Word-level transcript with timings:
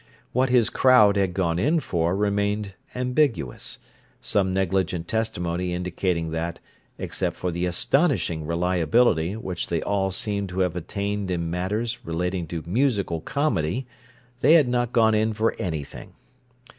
What 0.33 0.49
his 0.49 0.71
crowd 0.71 1.15
had 1.15 1.35
gone 1.35 1.59
in 1.59 1.79
for 1.79 2.15
remained 2.15 2.73
ambiguous; 2.95 3.77
some 4.19 4.51
negligent 4.51 5.07
testimony 5.07 5.75
indicating 5.75 6.31
that, 6.31 6.59
except 6.97 7.35
for 7.35 7.51
an 7.51 7.63
astonishing 7.65 8.47
reliability 8.47 9.35
which 9.35 9.67
they 9.67 9.83
all 9.83 10.09
seemed 10.09 10.49
to 10.49 10.61
have 10.61 10.75
attained 10.75 11.29
in 11.29 11.51
matters 11.51 12.03
relating 12.03 12.47
to 12.47 12.63
musical 12.65 13.21
comedy, 13.21 13.85
they 14.39 14.53
had 14.53 14.67
not 14.67 14.91
gone 14.91 15.13
in 15.13 15.33
for 15.35 15.53
anything. 15.59 16.15